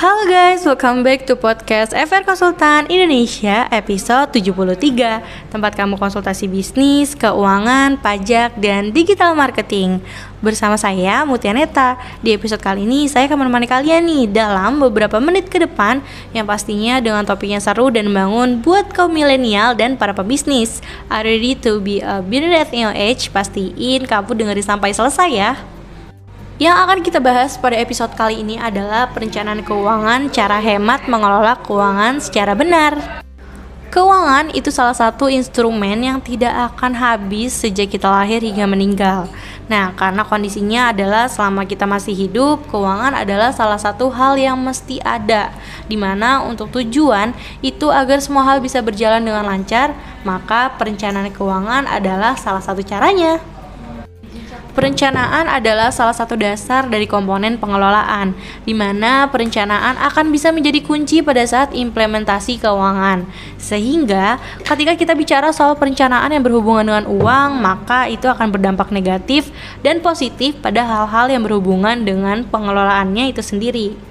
[0.00, 7.12] Halo guys, welcome back to podcast FR Konsultan Indonesia episode 73 Tempat kamu konsultasi bisnis,
[7.12, 10.00] keuangan, pajak, dan digital marketing.
[10.40, 12.00] Bersama saya Mutia Neta.
[12.24, 16.00] Di episode kali ini saya akan menemani kalian nih dalam beberapa menit ke depan
[16.32, 20.80] Yang pastinya dengan topiknya seru dan membangun buat kaum milenial dan para pebisnis.
[21.12, 23.28] Are you ready to be a billionaire at your age?
[23.28, 25.60] Pastiin kamu dengerin sampai selesai ya
[26.60, 32.20] yang akan kita bahas pada episode kali ini adalah perencanaan keuangan, cara hemat mengelola keuangan
[32.20, 33.24] secara benar.
[33.88, 39.24] Keuangan itu salah satu instrumen yang tidak akan habis sejak kita lahir hingga meninggal.
[39.72, 45.00] Nah, karena kondisinya adalah selama kita masih hidup, keuangan adalah salah satu hal yang mesti
[45.00, 45.56] ada.
[45.88, 47.32] Di mana untuk tujuan
[47.64, 49.96] itu agar semua hal bisa berjalan dengan lancar,
[50.28, 53.40] maka perencanaan keuangan adalah salah satu caranya.
[54.70, 61.26] Perencanaan adalah salah satu dasar dari komponen pengelolaan, di mana perencanaan akan bisa menjadi kunci
[61.26, 63.26] pada saat implementasi keuangan.
[63.58, 69.50] Sehingga, ketika kita bicara soal perencanaan yang berhubungan dengan uang, maka itu akan berdampak negatif
[69.82, 74.09] dan positif pada hal-hal yang berhubungan dengan pengelolaannya itu sendiri.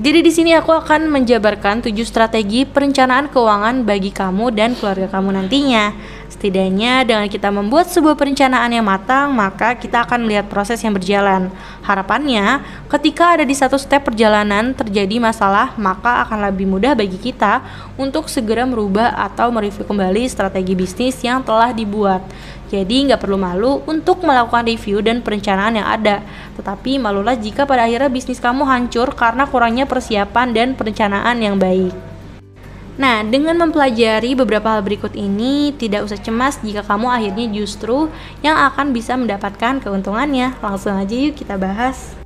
[0.00, 5.36] Jadi di sini aku akan menjabarkan tujuh strategi perencanaan keuangan bagi kamu dan keluarga kamu
[5.36, 5.92] nantinya.
[6.32, 11.52] Setidaknya dengan kita membuat sebuah perencanaan yang matang, maka kita akan melihat proses yang berjalan.
[11.84, 17.60] Harapannya, ketika ada di satu step perjalanan terjadi masalah, maka akan lebih mudah bagi kita
[18.00, 22.24] untuk segera merubah atau mereview kembali strategi bisnis yang telah dibuat.
[22.70, 26.22] Jadi nggak perlu malu untuk melakukan review dan perencanaan yang ada.
[26.54, 31.90] Tetapi malulah jika pada akhirnya bisnis kamu hancur karena kurangnya persiapan dan perencanaan yang baik.
[33.00, 38.12] Nah, dengan mempelajari beberapa hal berikut ini, tidak usah cemas jika kamu akhirnya justru
[38.44, 40.54] yang akan bisa mendapatkan keuntungannya.
[40.60, 42.19] Langsung aja yuk kita bahas.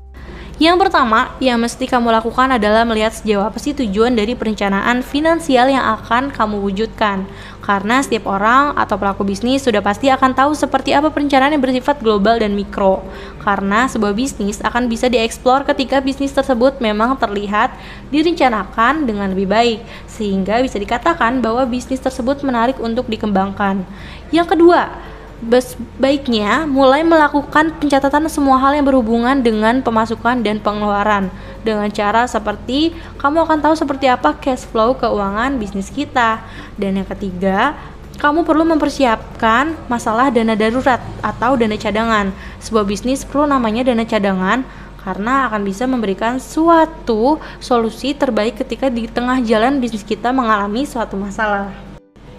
[0.55, 5.67] Yang pertama, yang mesti kamu lakukan adalah melihat sejauh apa sih tujuan dari perencanaan finansial
[5.67, 7.27] yang akan kamu wujudkan.
[7.59, 11.99] Karena setiap orang atau pelaku bisnis sudah pasti akan tahu seperti apa perencanaan yang bersifat
[11.99, 13.03] global dan mikro.
[13.43, 17.75] Karena sebuah bisnis akan bisa dieksplor ketika bisnis tersebut memang terlihat
[18.15, 23.83] direncanakan dengan lebih baik, sehingga bisa dikatakan bahwa bisnis tersebut menarik untuk dikembangkan.
[24.31, 24.93] Yang kedua,
[25.99, 31.29] baiknya mulai melakukan pencatatan semua hal yang berhubungan dengan pemasukan dan pengeluaran
[31.65, 36.45] dengan cara seperti kamu akan tahu seperti apa cash flow keuangan bisnis kita.
[36.77, 37.75] Dan yang ketiga,
[38.21, 42.31] kamu perlu mempersiapkan masalah dana darurat atau dana cadangan.
[42.63, 44.63] Sebuah bisnis perlu namanya dana cadangan
[45.05, 51.21] karena akan bisa memberikan suatu solusi terbaik ketika di tengah jalan bisnis kita mengalami suatu
[51.21, 51.84] masalah.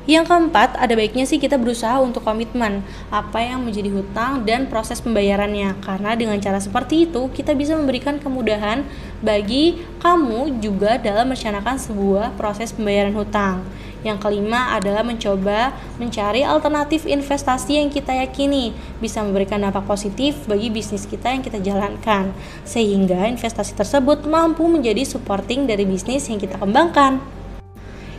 [0.05, 5.01] Yang keempat, ada baiknya sih kita berusaha untuk komitmen apa yang menjadi hutang dan proses
[5.01, 5.81] pembayarannya.
[5.81, 8.85] Karena dengan cara seperti itu, kita bisa memberikan kemudahan
[9.25, 13.65] bagi kamu juga dalam merencanakan sebuah proses pembayaran hutang.
[14.05, 20.69] Yang kelima adalah mencoba mencari alternatif investasi yang kita yakini bisa memberikan dampak positif bagi
[20.69, 22.29] bisnis kita yang kita jalankan,
[22.61, 27.34] sehingga investasi tersebut mampu menjadi supporting dari bisnis yang kita kembangkan.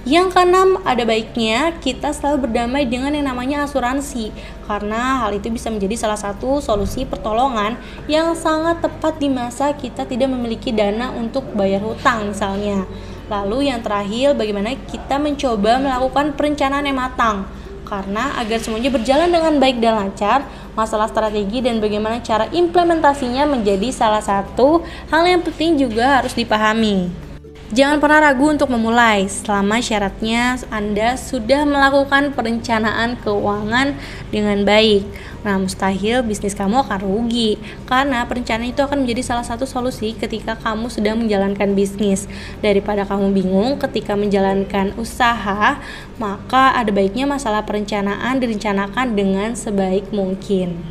[0.07, 4.31] Yang keenam, ada baiknya kita selalu berdamai dengan yang namanya asuransi,
[4.71, 7.75] karena hal itu bisa menjadi salah satu solusi pertolongan
[8.07, 12.87] yang sangat tepat di masa kita tidak memiliki dana untuk bayar hutang, misalnya.
[13.27, 17.43] Lalu, yang terakhir, bagaimana kita mencoba melakukan perencanaan yang matang,
[17.83, 20.47] karena agar semuanya berjalan dengan baik dan lancar,
[20.79, 27.26] masalah strategi dan bagaimana cara implementasinya menjadi salah satu hal yang penting juga harus dipahami.
[27.75, 33.99] Jangan pernah ragu untuk memulai selama syaratnya Anda sudah melakukan perencanaan keuangan
[34.31, 35.03] dengan baik.
[35.43, 37.59] Nah, mustahil bisnis kamu akan rugi
[37.91, 42.31] karena perencanaan itu akan menjadi salah satu solusi ketika kamu sedang menjalankan bisnis.
[42.63, 45.83] Daripada kamu bingung ketika menjalankan usaha,
[46.23, 50.87] maka ada baiknya masalah perencanaan direncanakan dengan sebaik mungkin.